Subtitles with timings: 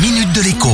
[0.00, 0.68] minute de l'écho.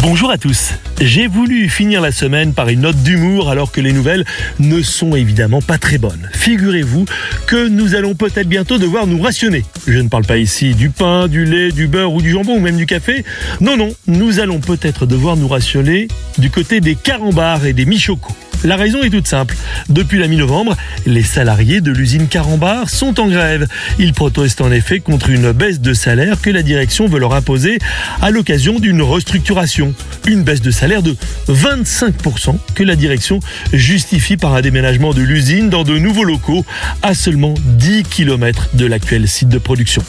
[0.00, 0.72] Bonjour à tous.
[1.00, 4.24] J'ai voulu finir la semaine par une note d'humour alors que les nouvelles
[4.58, 6.30] ne sont évidemment pas très bonnes.
[6.32, 7.04] Figurez-vous
[7.46, 9.64] que nous allons peut-être bientôt devoir nous rationner.
[9.86, 12.60] Je ne parle pas ici du pain, du lait, du beurre ou du jambon ou
[12.60, 13.24] même du café.
[13.60, 18.34] Non, non, nous allons peut-être devoir nous rationner du côté des carambars et des michocos.
[18.64, 19.54] La raison est toute simple.
[19.88, 20.76] Depuis la mi-novembre,
[21.06, 23.68] les salariés de l'usine Carambar sont en grève.
[24.00, 27.78] Ils protestent en effet contre une baisse de salaire que la direction veut leur imposer
[28.20, 29.94] à l'occasion d'une restructuration.
[30.26, 31.16] Une baisse de salaire de
[31.48, 33.38] 25% que la direction
[33.72, 36.66] justifie par un déménagement de l'usine dans de nouveaux locaux
[37.02, 40.02] à seulement 10 km de l'actuel site de production.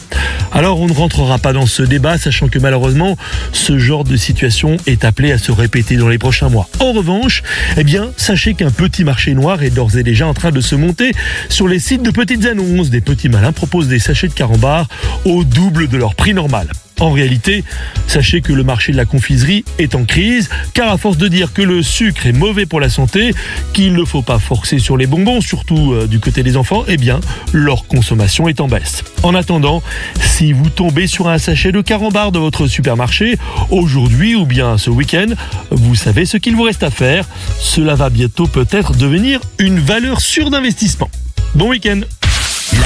[0.51, 3.17] Alors on ne rentrera pas dans ce débat, sachant que malheureusement,
[3.53, 6.67] ce genre de situation est appelé à se répéter dans les prochains mois.
[6.79, 7.43] En revanche,
[7.77, 8.09] eh bien,
[8.47, 11.11] qu'un petit marché noir est d'ores et déjà en train de se monter
[11.49, 12.89] sur les sites de petites annonces.
[12.89, 14.87] Des petits malins proposent des sachets de carambar
[15.25, 16.67] au double de leur prix normal.
[16.99, 17.63] En réalité,
[18.07, 21.53] sachez que le marché de la confiserie est en crise, car à force de dire
[21.53, 23.33] que le sucre est mauvais pour la santé,
[23.73, 26.97] qu'il ne faut pas forcer sur les bonbons, surtout euh, du côté des enfants, eh
[26.97, 27.21] bien,
[27.53, 29.03] leur consommation est en baisse.
[29.23, 29.81] En attendant,
[30.19, 33.37] si vous tombez sur un sachet de carambar de votre supermarché,
[33.69, 35.27] aujourd'hui ou bien ce week-end,
[35.71, 37.25] vous savez ce qu'il vous reste à faire.
[37.59, 41.09] Cela va bientôt peut-être devenir une valeur sûre d'investissement.
[41.55, 42.01] Bon week-end